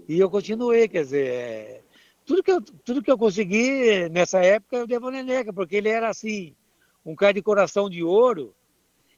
[0.07, 1.81] e eu continuei, quer dizer, é,
[2.25, 5.89] tudo que eu, tudo que eu consegui nessa época eu devo ao Neneca, porque ele
[5.89, 6.55] era assim,
[7.05, 8.54] um cara de coração de ouro,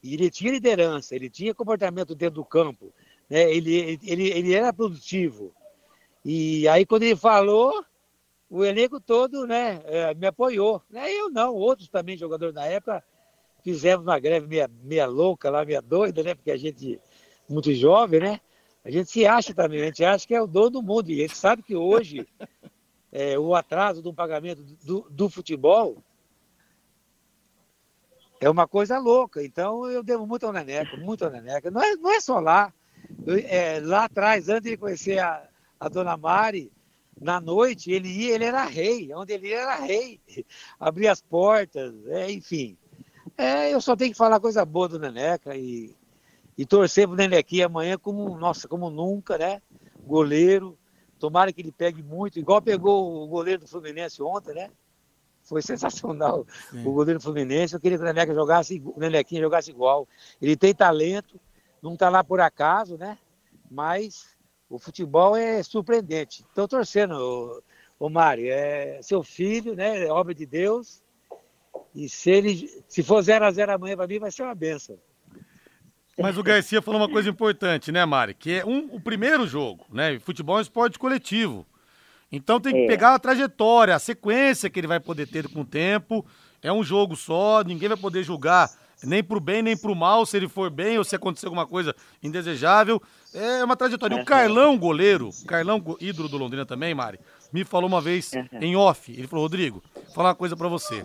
[0.02, 2.92] e ele tinha liderança, ele tinha comportamento dentro do campo,
[3.28, 3.50] né?
[3.50, 5.52] ele, ele, ele era produtivo.
[6.24, 7.84] E aí quando ele falou,
[8.50, 10.82] o elenco todo né, é, me apoiou.
[10.90, 11.12] Né?
[11.12, 13.02] Eu não, outros também, jogadores da época,
[13.62, 16.34] fizemos uma greve meia, meia louca lá, meia doida, né?
[16.34, 16.98] Porque a gente,
[17.48, 18.40] muito jovem, né?
[18.84, 21.10] A gente se acha também, a gente acha que é o dono do mundo.
[21.10, 22.26] E a gente sabe que hoje
[23.12, 26.02] é, o atraso do pagamento do, do, futebol
[28.40, 29.42] é uma coisa louca.
[29.42, 31.70] Então eu devo muito ao Neneca, muito ao Neneca.
[31.70, 32.72] Não é, não é só lá.
[33.26, 35.48] Eu, é, lá atrás, antes de conhecer a,
[35.78, 36.72] a dona Mari,
[37.20, 39.12] na noite ele ia, ele era rei.
[39.14, 40.20] Onde ele ia, era rei.
[40.78, 42.76] Abria as portas, é, enfim.
[43.36, 45.94] É, eu só tenho que falar coisa boa do Neneca e,
[46.56, 49.62] e torcer pro Nenequinha amanhã como, nossa, como nunca, né?
[50.04, 50.78] Goleiro,
[51.18, 54.70] Tomara que ele pegue muito, igual pegou o goleiro do Fluminense ontem, né?
[55.48, 56.46] Foi sensacional.
[56.70, 56.86] Sim.
[56.86, 60.06] O goleiro Fluminense, eu queria que o Neneca jogasse, o Nenequinha jogasse igual.
[60.42, 61.40] Ele tem talento,
[61.82, 63.16] não está lá por acaso, né?
[63.70, 64.36] Mas
[64.68, 66.44] o futebol é surpreendente.
[66.46, 67.62] Estou torcendo,
[67.98, 68.46] o, Mário.
[68.50, 70.04] É seu filho, né?
[70.04, 71.02] É obra de Deus.
[71.94, 74.98] E se ele se for 0 a 0 amanhã para mim, vai ser uma benção.
[76.18, 78.34] Mas o Garcia falou uma coisa importante, né, Mari?
[78.34, 80.18] Que é um, o primeiro jogo, né?
[80.18, 81.64] Futebol é um esporte coletivo.
[82.30, 82.86] Então tem que é.
[82.86, 86.24] pegar a trajetória, a sequência que ele vai poder ter com o tempo.
[86.62, 88.70] É um jogo só, ninguém vai poder julgar
[89.04, 91.94] nem pro bem nem pro mal, se ele for bem ou se acontecer alguma coisa
[92.22, 93.00] indesejável.
[93.32, 94.16] É uma trajetória.
[94.16, 97.18] E o Carlão, goleiro, Carlão, ídolo do Londrina também, Mari,
[97.52, 99.12] me falou uma vez em off.
[99.12, 101.02] Ele falou: Rodrigo, vou falar uma coisa para você.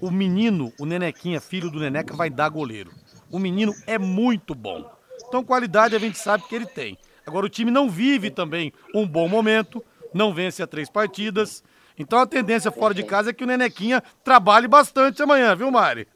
[0.00, 2.90] O menino, o Nenequinha, filho do Neneca, vai dar goleiro.
[3.30, 4.90] O menino é muito bom.
[5.26, 6.98] Então, qualidade a gente sabe que ele tem.
[7.26, 9.82] Agora, o time não vive também um bom momento,
[10.16, 11.62] não vence a três partidas.
[11.98, 16.06] Então, a tendência fora de casa é que o Nenequinha trabalhe bastante amanhã, viu, Mari?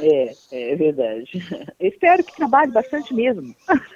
[0.00, 1.30] É, é verdade.
[1.78, 3.54] Eu espero que trabalhe bastante mesmo.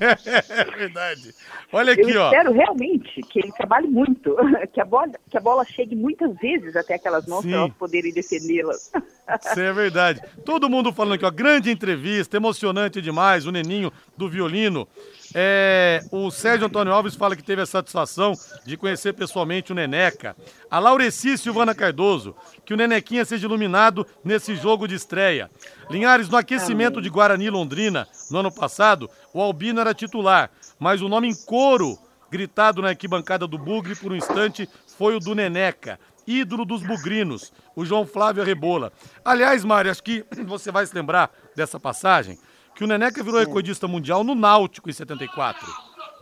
[0.00, 1.34] É, verdade.
[1.72, 2.26] Olha aqui, Eu ó.
[2.26, 4.34] espero realmente que ele trabalhe muito,
[4.72, 8.12] que a bola, que a bola chegue muitas vezes até aquelas mãos para nós poderem
[8.12, 8.92] defendê-las.
[9.40, 10.20] Isso é verdade.
[10.44, 14.86] Todo mundo falando aqui, ó, grande entrevista, emocionante demais, o Neninho do violino.
[15.34, 18.34] É, o Sérgio Antônio Alves fala que teve a satisfação
[18.64, 20.36] de conhecer pessoalmente o Neneca.
[20.70, 25.50] A Laureci Silvana Cardoso, que o Nenequinha seja iluminado nesse jogo de estreia.
[25.90, 31.08] Linhares, no aquecimento de Guarani Londrina, no ano passado, o Albino era titular, mas o
[31.08, 31.98] nome em coro,
[32.30, 37.52] gritado na arquibancada do Bugre por um instante, foi o do Neneca, ídolo dos bugrinos,
[37.74, 38.92] o João Flávio Rebola.
[39.24, 42.38] Aliás, Mário, acho que você vai se lembrar dessa passagem
[42.74, 43.46] que o Neneca virou Sim.
[43.46, 45.66] recordista mundial no Náutico em 74.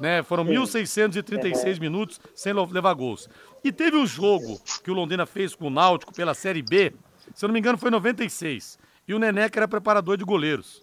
[0.00, 0.22] Né?
[0.22, 3.28] Foram 1.636 minutos sem levar gols.
[3.64, 6.92] E teve um jogo que o Londrina fez com o Náutico pela Série B,
[7.34, 8.78] se eu não me engano foi em 96.
[9.06, 10.82] E o Neneca era preparador de goleiros.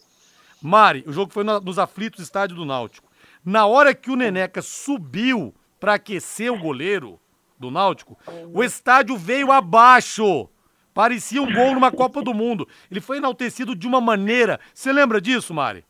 [0.62, 3.10] Mari, o jogo foi nos aflitos estádio do Náutico.
[3.46, 7.20] Na hora que o Neneca subiu para aquecer o goleiro
[7.60, 8.17] do Náutico,
[8.54, 10.50] o estádio veio abaixo.
[10.93, 12.67] Parecia um gol numa Copa do Mundo.
[12.89, 14.60] Ele foi enaltecido de uma maneira.
[14.74, 15.86] Você lembra disso, Mari?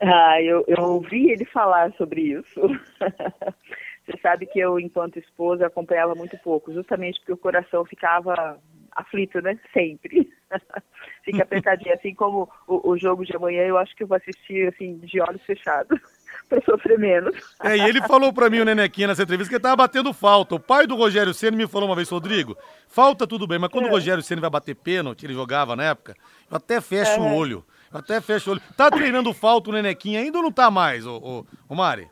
[0.00, 2.60] Ah, eu, eu ouvi ele falar sobre isso.
[4.06, 8.58] Você sabe que eu, enquanto esposa, acompanhava muito pouco, justamente porque o coração ficava
[8.92, 9.58] aflito, né?
[9.72, 10.32] Sempre.
[11.22, 11.94] Fica apertadinho.
[11.94, 15.20] Assim como o, o, jogo de amanhã, eu acho que eu vou assistir assim, de
[15.20, 16.00] olhos fechados.
[16.48, 17.36] Para sofrer menos.
[17.62, 20.54] É, e ele falou para mim, o Nenequinha, nessa entrevista, que ele tava batendo falta.
[20.54, 22.56] O pai do Rogério Senna me falou uma vez, Rodrigo,
[22.88, 23.88] falta tudo bem, mas quando é.
[23.88, 26.16] o Rogério Senna vai bater pênalti, ele jogava na época,
[26.50, 27.18] eu até fecho é.
[27.18, 27.64] o olho.
[27.92, 28.62] Até fecha o olho.
[28.76, 32.08] Tá treinando falta o Nenequinha ainda ou não tá mais, ô, ô, ô Mari?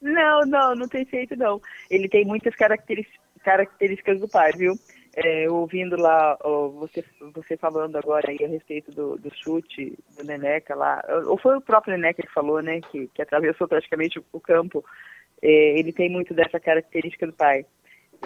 [0.00, 1.60] Não, não, não tem feito não.
[1.90, 4.74] Ele tem muitas características do pai, viu?
[5.18, 7.02] É, ouvindo lá ó, você,
[7.32, 11.60] você falando agora aí a respeito do, do, chute do Neneca lá, ou foi o
[11.60, 14.84] próprio Neneca que falou, né, que, que atravessou praticamente o, campo,
[15.40, 17.64] é, ele tem muito dessa característica do pai.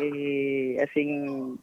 [0.01, 1.57] E, assim,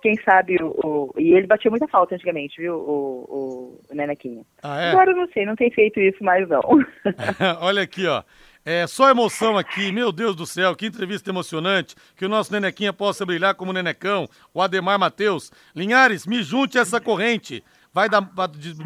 [0.00, 4.44] quem sabe o, o, E ele batia muita falta antigamente, viu, o, o, o Nenequinha.
[4.62, 4.90] Ah, é?
[4.90, 6.62] Agora eu não sei, não tem feito isso mais não.
[7.60, 8.22] Olha aqui, ó.
[8.64, 11.96] É só emoção aqui, meu Deus do céu, que entrevista emocionante.
[12.16, 15.50] Que o nosso Nenequinha possa brilhar como Nenecão, o Ademar Matheus.
[15.74, 17.64] Linhares, me junte a essa corrente.
[17.92, 18.26] Vai dar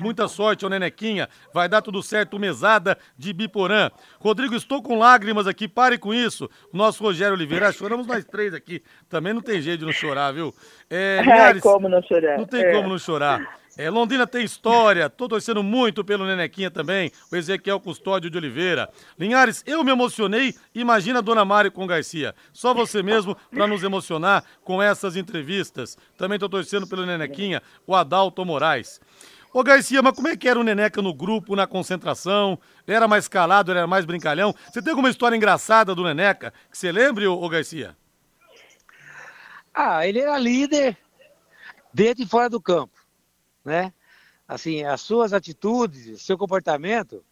[0.01, 3.89] muita sorte ao Nenequinha, vai dar tudo certo, mesada de Biporã.
[4.19, 6.51] Rodrigo, estou com lágrimas aqui, pare com isso.
[6.73, 8.83] O nosso Rogério Oliveira, choramos nós três aqui.
[9.09, 10.53] Também não tem jeito de não chorar, viu?
[10.91, 12.39] É, Linhares, como não chorar?
[12.39, 12.73] Não tem é.
[12.73, 13.59] como não chorar.
[13.79, 18.89] É, Londrina tem história, tô torcendo muito pelo Nenequinha também, o Ezequiel Custódio de Oliveira.
[19.19, 22.35] Linhares, eu me emocionei, imagina a Dona Mari com Garcia.
[22.55, 25.99] Só você mesmo para nos emocionar com essas entrevistas.
[26.17, 28.99] Também tô torcendo pelo Nenequinha, o Adalto Moraes.
[29.53, 32.59] Ô Garcia, mas como é que era o Neneca no grupo, na concentração?
[32.87, 34.55] Ele era mais calado, ele era mais brincalhão?
[34.73, 37.95] Você tem alguma história engraçada do Neneca que você lembre, ô Garcia?
[39.75, 40.97] Ah, ele era líder
[41.93, 43.06] dentro e fora do campo
[43.67, 43.93] né?
[44.49, 47.25] Assim, as suas atitudes, seu comportamento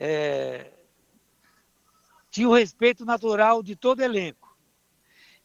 [0.00, 0.72] é,
[2.30, 4.56] tinha o respeito natural de todo elenco.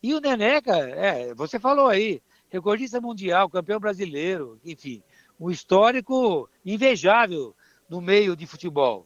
[0.02, 5.04] E o Neneca, é, você falou aí, recordista mundial, campeão brasileiro, enfim,
[5.40, 7.56] um histórico invejável
[7.90, 9.06] no meio de futebol.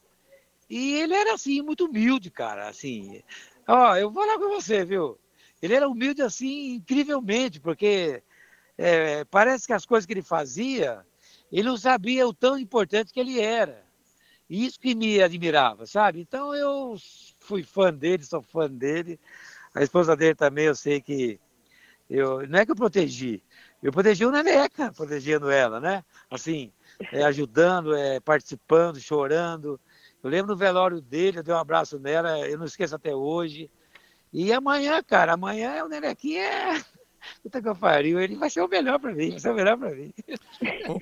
[0.69, 3.21] E ele era assim muito humilde, cara, assim.
[3.67, 5.19] Ó, eu vou falar com você, viu?
[5.61, 8.23] Ele era humilde assim incrivelmente, porque
[8.77, 11.05] é, parece que as coisas que ele fazia
[11.51, 13.83] ele não sabia o tão importante que ele era.
[14.49, 16.21] Isso que me admirava, sabe?
[16.21, 16.95] Então eu
[17.39, 19.19] fui fã dele, sou fã dele.
[19.73, 21.39] A esposa dele também, eu sei que.
[22.09, 23.43] Eu, não é que eu protegi,
[23.81, 26.03] eu protegi o Neneca, protegendo ela, né?
[26.29, 26.71] Assim,
[27.11, 29.79] é, ajudando, é, participando, chorando.
[30.23, 33.71] Eu lembro do velório dele, eu dei um abraço nela, eu não esqueço até hoje.
[34.31, 36.85] E amanhã, cara, amanhã o Nenequinha é
[37.41, 39.77] puta que eu pariu, ele vai ser o melhor pra mim, vai ser o melhor
[39.77, 40.13] pra mim.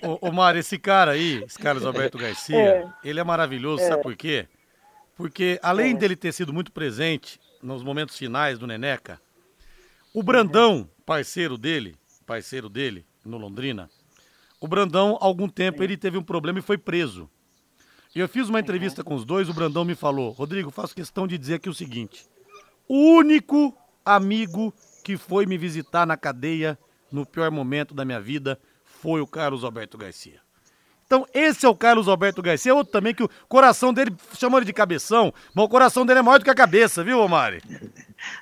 [0.01, 2.93] Ô, ô, Mário, esse cara aí, esse Carlos Alberto Garcia, é.
[3.03, 3.87] ele é maravilhoso, é.
[3.87, 4.47] sabe por quê?
[5.15, 5.97] Porque além é.
[5.97, 9.21] dele ter sido muito presente nos momentos finais do Neneca,
[10.13, 13.89] o Brandão, parceiro dele, parceiro dele no Londrina,
[14.59, 17.29] o Brandão, há algum tempo, ele teve um problema e foi preso.
[18.15, 21.27] E eu fiz uma entrevista com os dois, o Brandão me falou, Rodrigo, faço questão
[21.27, 22.25] de dizer aqui o seguinte,
[22.87, 26.77] o único amigo que foi me visitar na cadeia
[27.11, 30.41] no pior momento da minha vida foi o Carlos Alberto Garcia.
[31.05, 34.65] Então, esse é o Carlos Alberto Garcia, outro também que o coração dele, chamou ele
[34.65, 37.59] de cabeção, mas o coração dele é maior do que a cabeça, viu, Omari?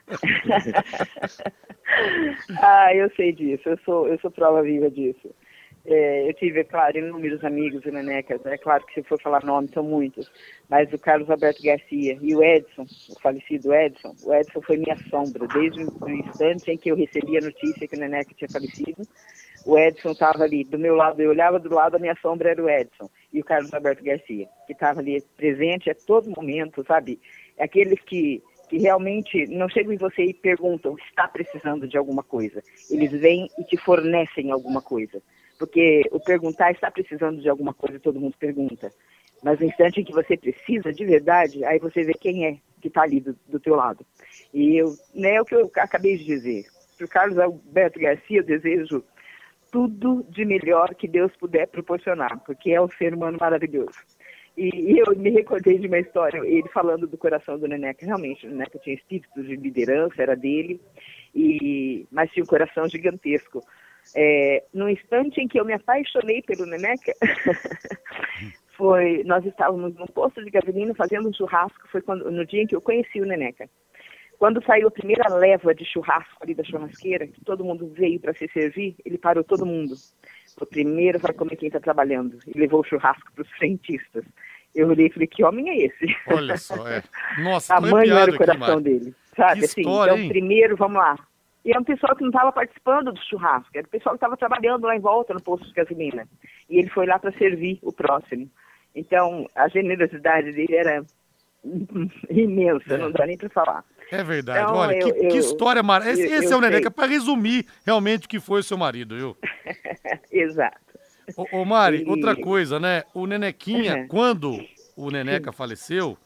[2.61, 5.33] ah, eu sei disso, eu sou, eu sou prova viva disso.
[5.83, 9.43] É, eu tive, é claro, inúmeros amigos e nenecas, é claro que se for falar
[9.43, 10.31] nomes são muitos,
[10.69, 14.95] mas o Carlos Alberto Garcia e o Edson, o falecido Edson, o Edson foi minha
[15.09, 19.01] sombra, desde o instante em que eu recebi a notícia que o Neneca tinha falecido,
[19.65, 22.63] o Edson estava ali do meu lado, eu olhava do lado, a minha sombra era
[22.63, 27.19] o Edson, e o Carlos Alberto Garcia, que estava ali presente a todo momento, sabe?
[27.57, 32.63] Aqueles que que realmente não chegam em você e perguntam está precisando de alguma coisa.
[32.89, 35.21] Eles vêm e te fornecem alguma coisa.
[35.61, 38.91] Porque o perguntar está precisando de alguma coisa, todo mundo pergunta.
[39.43, 42.87] Mas no instante em que você precisa de verdade, aí você vê quem é que
[42.87, 44.03] está ali do, do teu lado.
[44.51, 46.65] E eu, né, é o que eu acabei de dizer.
[46.97, 49.03] Para o Carlos Alberto Garcia, eu desejo
[49.71, 53.99] tudo de melhor que Deus puder proporcionar, porque é um ser humano maravilhoso.
[54.57, 58.03] E, e, eu me recordei de uma história, ele falando do coração do Neneca.
[58.03, 60.81] Realmente, o Neneca tinha espírito de liderança, era dele,
[61.35, 63.63] e, mas tinha um coração gigantesco.
[64.15, 67.13] É, no instante em que eu me apaixonei pelo Neneca,
[68.75, 72.67] foi, nós estávamos num posto de gasolina fazendo um churrasco, foi quando, no dia em
[72.67, 73.69] que eu conheci o Neneca.
[74.37, 78.33] Quando saiu a primeira leva de churrasco ali da churrasqueira, que todo mundo veio para
[78.33, 79.93] se servir, ele parou todo mundo.
[80.59, 82.39] O primeiro vai comer quem está trabalhando.
[82.47, 84.25] E levou o churrasco para os frentistas.
[84.73, 86.15] Eu olhei e falei, que homem é esse?
[86.27, 87.03] Olha só, é.
[87.43, 89.15] Nossa, Tamanho era o coração aqui, dele.
[89.35, 90.29] Sabe, que assim, história, então, hein?
[90.29, 91.15] primeiro, vamos lá,
[91.63, 94.17] e era é um pessoal que não estava participando do churrasco, era o pessoal que
[94.17, 96.27] estava trabalhando lá em volta no posto de gasolina.
[96.69, 98.49] E ele foi lá para servir o próximo.
[98.95, 101.05] Então, a generosidade dele era
[102.29, 102.97] imensa, é.
[102.97, 103.85] não dá nem para falar.
[104.11, 104.63] É verdade.
[104.63, 106.23] Então, Olha, eu, que, eu, que, história maravilhosa.
[106.23, 109.37] Esse, esse é o Neneca, para resumir realmente o que foi o seu marido, viu?
[110.31, 110.81] Exato.
[111.37, 112.09] Ô, ô Mari, e...
[112.09, 113.03] outra coisa, né?
[113.13, 114.07] O Nenequinha, uhum.
[114.07, 114.59] quando
[114.97, 116.17] o Neneca faleceu,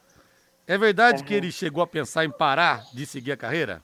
[0.66, 1.28] é verdade uhum.
[1.28, 3.84] que ele chegou a pensar em parar de seguir a carreira?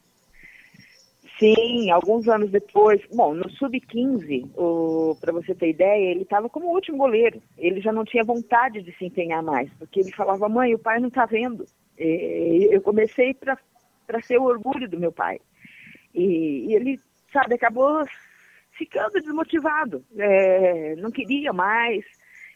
[1.41, 3.01] Sim, alguns anos depois.
[3.12, 4.47] Bom, no Sub-15,
[5.19, 7.41] para você ter ideia, ele estava como último goleiro.
[7.58, 10.99] Ele já não tinha vontade de se empenhar mais, porque ele falava, mãe, o pai
[10.99, 11.65] não está vendo.
[11.97, 13.58] E eu comecei para
[14.21, 15.39] ser o orgulho do meu pai.
[16.13, 16.99] E, e ele,
[17.34, 18.06] sabe, acabou
[18.73, 20.06] ficando desmotivado.
[20.15, 22.06] É, não queria mais.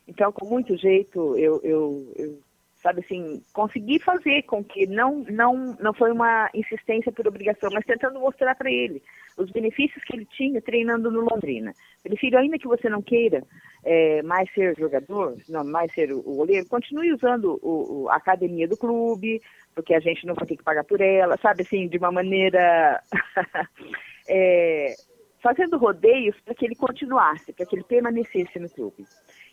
[0.07, 2.39] Então, com muito jeito, eu, eu, eu
[2.85, 7.83] sabe assim, conseguir fazer com que não não não foi uma insistência por obrigação, mas
[7.83, 9.01] tentando mostrar para ele
[9.39, 11.73] os benefícios que ele tinha treinando no Londrina.
[12.05, 13.43] Ele filho, ainda que você não queira
[13.83, 18.17] é, mais ser jogador, não mais ser o, o goleiro, continue usando o, o, a
[18.17, 19.41] academia do clube,
[19.73, 23.01] porque a gente não vai ter que pagar por ela, sabe assim, de uma maneira
[24.29, 24.93] é,
[25.41, 29.03] fazendo rodeios para que ele continuasse, para que ele permanecesse no clube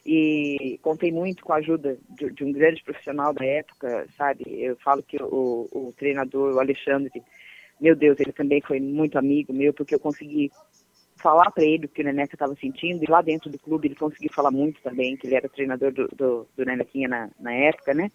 [0.04, 4.44] e contei muito com a ajuda de, de, um grande profissional da época, sabe?
[4.48, 7.22] Eu falo que o, o, treinador, o Alexandre,
[7.80, 10.50] meu Deus, ele também foi muito amigo meu, porque eu consegui
[11.16, 13.94] falar para ele o que o Neneca estava sentindo, e lá dentro do clube ele
[13.94, 17.94] conseguiu falar muito também, que ele era treinador do, do, do Nenequinha na, na época,
[17.94, 18.10] né?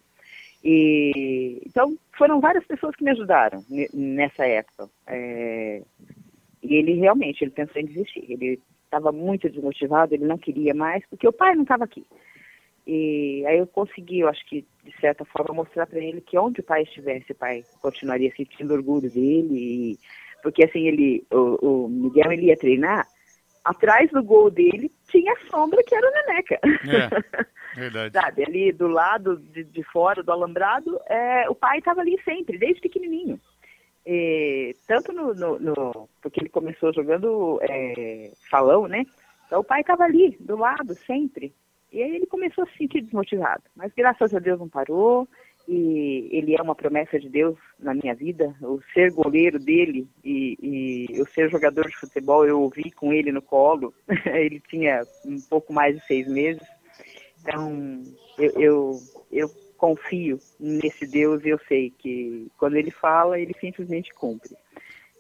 [0.64, 4.90] E, então, foram várias pessoas que me ajudaram nessa época.
[5.06, 5.82] É,
[6.62, 8.26] e ele realmente, ele pensou em desistir.
[8.30, 12.06] Ele estava muito desmotivado, ele não queria mais, porque o pai não estava aqui.
[12.88, 16.62] E aí eu consegui, eu acho que, de certa forma, mostrar para ele que onde
[16.62, 19.50] o pai estivesse, o pai continuaria sentindo orgulho dele.
[19.94, 20.00] E,
[20.42, 23.06] porque assim, ele, o, o, Miguel ele ia treinar,
[23.66, 26.60] atrás do gol dele tinha a sombra que era o Neneca.
[26.64, 28.14] É, verdade.
[28.14, 32.58] Sabe, ali do lado de, de fora do alambrado, é, o pai estava ali sempre,
[32.58, 33.38] desde pequenininho.
[34.10, 39.06] E, tanto no, no, no, porque ele começou jogando é, salão, né?
[39.46, 41.54] Então o pai estava ali, do lado, sempre.
[41.92, 43.64] E aí ele começou a se sentir desmotivado.
[43.76, 45.28] Mas graças a Deus não parou.
[45.68, 48.56] E ele é uma promessa de Deus na minha vida.
[48.62, 50.58] O ser goleiro dele e,
[51.12, 53.94] e o ser jogador de futebol, eu ouvi com ele no colo.
[54.26, 56.66] ele tinha um pouco mais de seis meses.
[57.42, 58.04] Então,
[58.38, 58.92] eu, eu,
[59.34, 64.56] eu confio nesse Deus e eu sei que quando ele fala, ele simplesmente cumpre.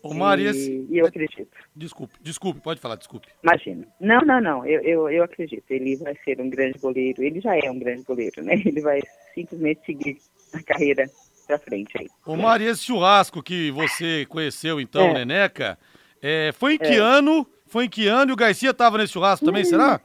[0.03, 1.49] Ô, Maria, e, e eu acredito.
[1.75, 3.27] Desculpe, desculpe, pode falar, desculpe.
[3.43, 3.87] Imagina.
[3.99, 5.63] Não, não, não, eu, eu, eu acredito.
[5.69, 8.53] Ele vai ser um grande goleiro, ele já é um grande goleiro, né?
[8.65, 9.01] Ele vai
[9.33, 10.17] simplesmente seguir
[10.53, 11.05] a carreira
[11.45, 12.07] pra frente aí.
[12.25, 15.13] Ô, Maria, esse churrasco que você conheceu, então, é.
[15.13, 15.77] Neneca,
[16.21, 16.97] é, foi em que é.
[16.97, 17.47] ano?
[17.65, 19.65] Foi em que ano e o Garcia estava nesse churrasco também, hum.
[19.65, 19.99] será?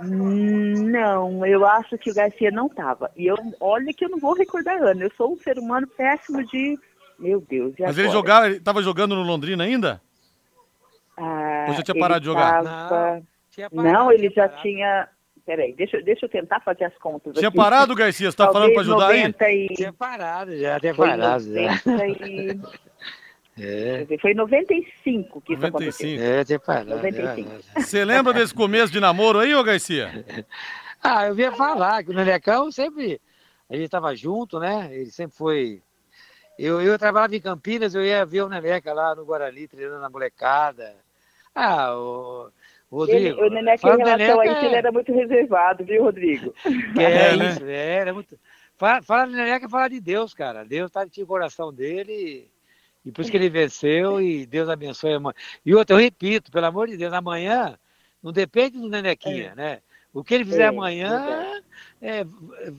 [0.00, 3.10] Não, eu acho que o Garcia não estava.
[3.16, 5.02] E eu, olha que eu não vou recordar ano.
[5.02, 6.78] Eu sou um ser humano péssimo de.
[7.18, 7.74] Meu Deus.
[7.78, 8.02] Mas agora?
[8.02, 10.00] ele jogava, ele estava jogando no Londrina ainda?
[11.16, 12.62] Ah, Ou já tinha parado de jogar?
[12.62, 13.22] Tava...
[13.70, 14.62] Não, não, ele já parado.
[14.62, 15.08] tinha.
[15.44, 17.34] Peraí, deixa, deixa eu tentar fazer as contas.
[17.34, 17.56] Tinha aqui.
[17.56, 18.26] parado, Garcia?
[18.26, 19.34] Você está falando para ajudar aí?
[19.40, 19.74] E...
[19.74, 21.52] Tinha parado já, tinha parado.
[21.52, 21.74] Já.
[22.26, 22.60] E...
[23.58, 24.06] É.
[24.20, 25.56] Foi em 95 que 95.
[25.56, 26.22] isso aconteceu.
[26.22, 26.90] É, tinha parado.
[26.90, 27.50] 95.
[27.76, 30.24] Você lembra desse começo de namoro aí, ô Garcia?
[31.02, 33.20] ah, eu vinha falar que o Nenecão sempre.
[33.68, 34.88] A gente estava junto, né?
[34.92, 35.82] Ele sempre foi.
[36.58, 40.10] Eu, eu trabalhava em Campinas, eu ia ver o Neneca lá no Guarani, treinando a
[40.10, 40.94] molecada.
[41.54, 42.50] Ah, o.
[42.90, 43.18] Rodrigo.
[43.18, 46.54] Ele, o Neneca em relação Neneca, a isso, ele era muito reservado, viu, Rodrigo?
[46.98, 48.38] É, é isso, é, era muito.
[48.76, 50.64] Fala, fala do Neneca e fala de Deus, cara.
[50.64, 52.51] Deus tá no coração dele
[53.04, 55.34] e por isso que ele venceu e Deus abençoe a mãe.
[55.64, 57.78] E outra, eu repito, pelo amor de Deus, amanhã
[58.22, 59.54] não depende do Nenequinha, é.
[59.54, 59.82] né?
[60.14, 61.62] O que ele fizer é, amanhã,
[62.00, 62.22] é,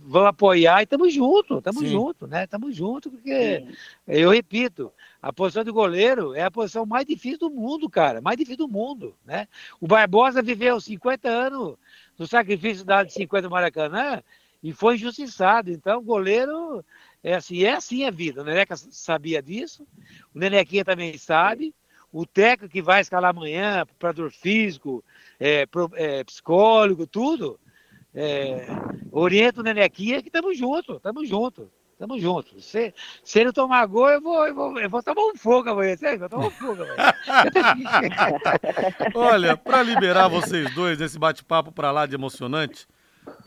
[0.06, 2.44] vão apoiar e estamos juntos, estamos juntos, né?
[2.44, 3.76] Estamos juntos, porque, Sim.
[4.08, 8.38] eu repito, a posição de goleiro é a posição mais difícil do mundo, cara, mais
[8.38, 9.48] difícil do mundo, né?
[9.82, 11.76] O Barbosa viveu 50 anos
[12.20, 14.22] no sacrifício dado de 50 Maracanã
[14.62, 16.86] e foi injustiçado, então o goleiro
[17.24, 18.42] é assim, é assim a vida.
[18.42, 19.88] O Neneca sabia disso,
[20.36, 21.74] o Nenequinha também sabe.
[22.12, 25.04] O técnico que vai escalar amanhã, preparador físico,
[25.40, 27.60] é, é, psicólogo, tudo,
[28.14, 28.68] é,
[29.12, 31.68] orienta o Nenequinha que estamos juntos, estamos juntos.
[31.98, 32.60] Tamo junto.
[32.60, 32.94] Se,
[33.24, 35.96] se ele tomar gol, eu vou, eu vou, eu vou tomar um fogo amanhã.
[36.02, 37.14] Eu vou tomar um fogo amanhã.
[39.16, 42.88] Olha, para liberar vocês dois desse bate-papo para lá de emocionante,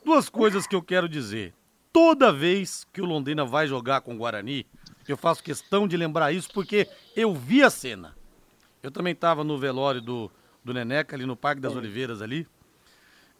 [0.03, 1.53] duas coisas que eu quero dizer
[1.97, 4.67] toda vez que o Londrina vai jogar com o Guarani,
[5.09, 6.87] eu faço questão de lembrar isso porque
[7.17, 8.15] eu vi a cena.
[8.83, 10.31] Eu também estava no velório do,
[10.63, 12.47] do Neneca, ali no Parque das Oliveiras ali.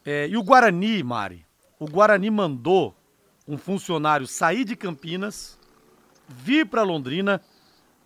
[0.07, 1.45] É, e o Guarani, Mari,
[1.79, 2.97] o Guarani mandou
[3.47, 5.59] um funcionário sair de Campinas,
[6.27, 7.43] vir para Londrina,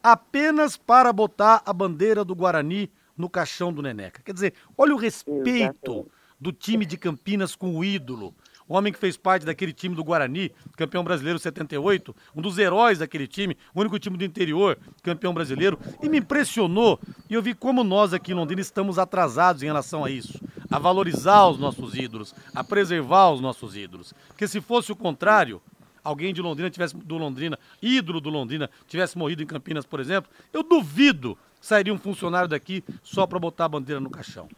[0.02, 4.20] apenas para botar a bandeira do Guarani no caixão do Neneca.
[4.20, 8.34] Quer dizer, olha o respeito do time de Campinas com o ídolo.
[8.70, 13.00] O homem que fez parte daquele time do Guarani, campeão brasileiro 78, um dos heróis
[13.00, 17.00] daquele time, o único time do interior, campeão brasileiro, e me impressionou.
[17.28, 20.40] E eu vi como nós aqui em Londrina estamos atrasados em relação a isso,
[20.70, 24.14] a valorizar os nossos ídolos, a preservar os nossos ídolos.
[24.28, 25.60] Porque se fosse o contrário,
[26.04, 30.30] alguém de Londrina tivesse do Londrina, ídolo do Londrina, tivesse morrido em Campinas, por exemplo,
[30.52, 34.48] eu duvido sairia um funcionário daqui só para botar a bandeira no caixão.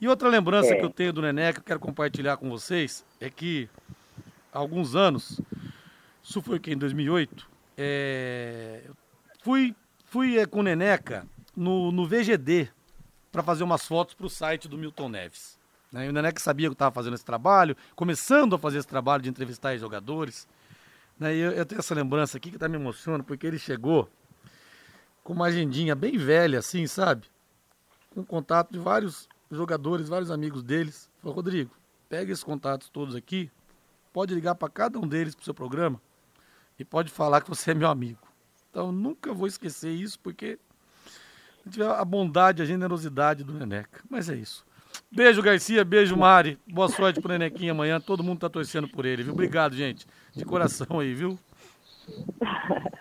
[0.00, 0.76] E outra lembrança é.
[0.76, 3.68] que eu tenho do Nené, que eu quero compartilhar com vocês, é que
[4.50, 5.40] há alguns anos,
[6.22, 7.46] isso foi que em 2008,
[7.76, 8.82] é,
[9.42, 9.74] fui,
[10.06, 12.70] fui é, com o Neneca no, no VGD
[13.30, 15.58] para fazer umas fotos para o site do Milton Neves.
[15.92, 16.06] Né?
[16.06, 19.22] E o Neneca sabia que eu estava fazendo esse trabalho, começando a fazer esse trabalho
[19.22, 20.48] de entrevistar jogadores.
[21.18, 21.36] Né?
[21.36, 24.08] E eu, eu tenho essa lembrança aqui que está me emocionando, porque ele chegou
[25.22, 27.26] com uma agendinha bem velha, assim, sabe?
[28.14, 31.10] Com contato de vários jogadores, vários amigos deles.
[31.20, 31.70] Falou, Rodrigo,
[32.08, 33.50] pega esses contatos todos aqui,
[34.12, 36.00] pode ligar para cada um deles pro seu programa
[36.78, 38.20] e pode falar que você é meu amigo.
[38.70, 40.58] Então nunca vou esquecer isso, porque
[41.96, 44.02] a bondade, a generosidade do Neneca.
[44.08, 44.64] Mas é isso.
[45.10, 45.84] Beijo, Garcia.
[45.84, 46.58] Beijo, Mari.
[46.66, 48.00] Boa sorte pro Nenequinha amanhã.
[48.00, 49.32] Todo mundo tá torcendo por ele, viu?
[49.32, 50.06] Obrigado, gente.
[50.34, 51.38] De coração aí, viu?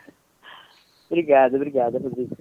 [1.10, 2.38] obrigada, obrigada, Rodrigo.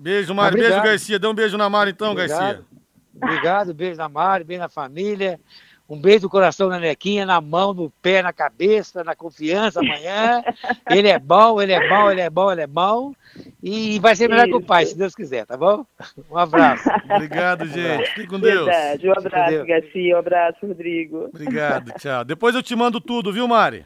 [0.00, 0.54] Beijo, Mari.
[0.54, 0.72] Obrigado.
[0.72, 1.18] Beijo, Garcia.
[1.18, 2.40] Dê um beijo na Mari, então, obrigado.
[2.40, 2.64] Garcia.
[3.14, 5.38] Obrigado, beijo na Mari, beijo na família.
[5.86, 10.42] Um beijo do coração na Nequinha, na mão, no pé, na cabeça, na confiança amanhã.
[10.88, 13.12] Ele é bom, ele é bom, ele é bom, ele é bom.
[13.62, 14.58] E vai ser melhor Isso.
[14.58, 15.84] que o pai, se Deus quiser, tá bom?
[16.30, 16.88] Um abraço.
[17.10, 18.08] Obrigado, gente.
[18.14, 18.66] Fique com Deus.
[18.66, 19.08] Verdade.
[19.08, 20.14] Um abraço, Garcia.
[20.14, 21.28] Um abraço, Rodrigo.
[21.34, 22.24] Obrigado, tchau.
[22.24, 23.84] Depois eu te mando tudo, viu, Mari?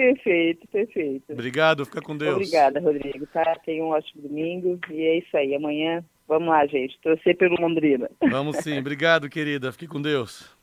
[0.00, 1.30] Perfeito, perfeito.
[1.30, 2.36] Obrigado, fica com Deus.
[2.36, 3.54] Obrigada, Rodrigo, tá?
[3.66, 5.54] Tenha um ótimo domingo e é isso aí.
[5.54, 6.98] Amanhã, vamos lá, gente.
[7.02, 8.10] Torcer pelo Londrina.
[8.30, 8.78] Vamos sim.
[8.78, 9.70] Obrigado, querida.
[9.72, 10.56] Fique com Deus.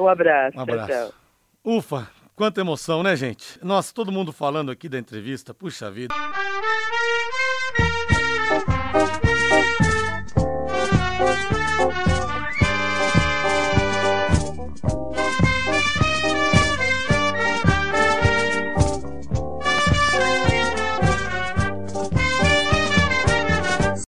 [0.00, 0.58] um abraço.
[0.58, 0.88] Um abraço.
[0.88, 1.14] Tchau, tchau.
[1.62, 3.64] Ufa, quanta emoção, né, gente?
[3.64, 5.54] Nossa, todo mundo falando aqui da entrevista.
[5.54, 6.12] Puxa vida.